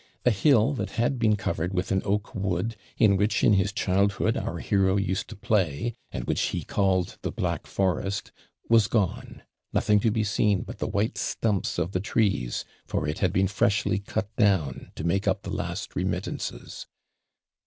[0.25, 4.35] A hill that had been covered with an oak wood, in which, in his childhood,
[4.35, 8.31] our hero used to play, and which he called the black forest,
[8.67, 13.19] was gone; nothing to be seen but the white stumps of the trees, for it
[13.19, 16.87] had been freshly cut down, to make up the last remittances.